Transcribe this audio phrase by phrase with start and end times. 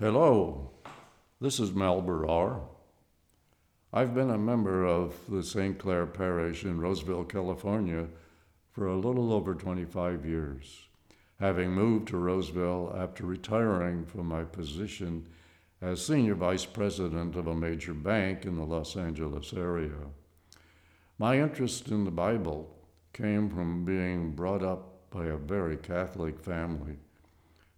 [0.00, 0.70] Hello,
[1.42, 2.62] this is Mel Barror.
[3.92, 5.78] I've been a member of the St.
[5.78, 8.06] Clare Parish in Roseville, California
[8.70, 10.88] for a little over 25 years,
[11.38, 15.28] having moved to Roseville after retiring from my position
[15.82, 19.98] as senior vice president of a major bank in the Los Angeles area.
[21.18, 22.74] My interest in the Bible
[23.12, 26.96] came from being brought up by a very Catholic family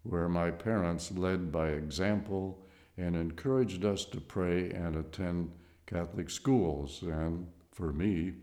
[0.02, 2.64] where my parents led by example
[2.96, 5.50] and encouraged us to pray and attend
[5.86, 7.02] Catholic schools.
[7.02, 8.34] And for me,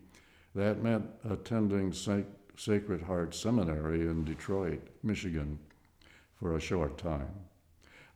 [0.56, 1.94] that meant attending.
[2.60, 5.60] Sacred Heart Seminary in Detroit, Michigan,
[6.36, 7.32] for a short time.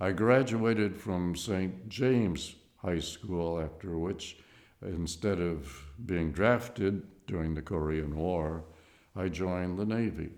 [0.01, 1.87] I graduated from St.
[1.87, 4.35] James High School, after which,
[4.81, 5.71] instead of
[6.05, 8.65] being drafted during the Korean War,
[9.15, 10.31] I joined the Navy.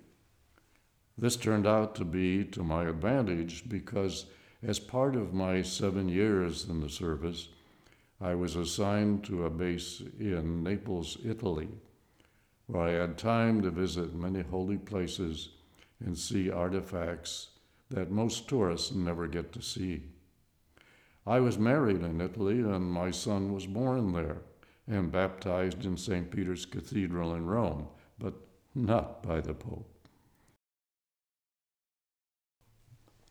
[1.18, 4.26] This turned out to be to my advantage because,
[4.62, 7.50] as part of my seven years in the service,
[8.20, 11.70] I was assigned to a base in Naples, Italy,
[12.68, 15.49] where I had time to visit many holy places
[15.99, 17.49] and see artifacts
[17.90, 20.04] that most tourists never get to see.
[21.26, 24.41] I was married in Italy, and my son was born there
[24.88, 26.30] and baptized in St.
[26.30, 27.88] Peter's Cathedral in Rome,
[28.20, 28.34] but
[28.76, 29.90] not by the Pope.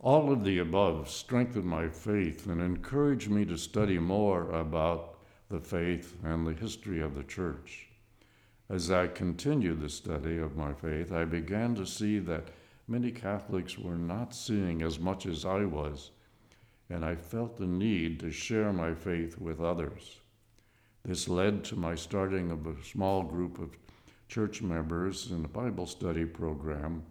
[0.05, 5.17] All of the above strengthened my faith and encouraged me to study more about
[5.49, 7.89] the faith and the history of the church.
[8.69, 12.49] As I continued the study of my faith, I began to see that
[12.87, 16.11] many Catholics were not seeing as much as I was,
[16.91, 20.21] and I felt the need to share my faith with others.
[21.03, 23.79] This led to my starting of a small group of
[24.29, 27.05] church members in a Bible study program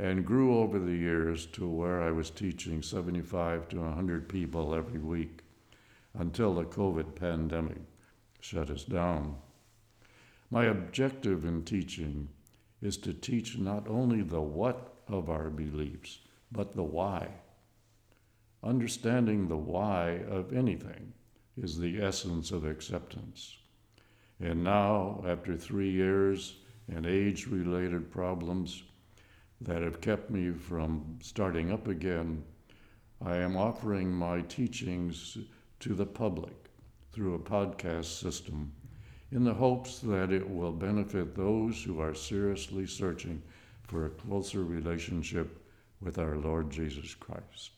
[0.00, 4.98] and grew over the years to where I was teaching 75 to 100 people every
[4.98, 5.40] week
[6.14, 7.82] until the COVID pandemic
[8.40, 9.36] shut us down.
[10.50, 12.30] My objective in teaching
[12.80, 17.28] is to teach not only the what of our beliefs, but the why.
[18.64, 21.12] Understanding the why of anything
[21.58, 23.58] is the essence of acceptance.
[24.40, 26.56] And now, after three years
[26.88, 28.82] and age related problems,
[29.60, 32.42] that have kept me from starting up again,
[33.20, 35.36] I am offering my teachings
[35.80, 36.70] to the public
[37.12, 38.72] through a podcast system
[39.32, 43.42] in the hopes that it will benefit those who are seriously searching
[43.82, 45.64] for a closer relationship
[46.00, 47.72] with our Lord Jesus Christ.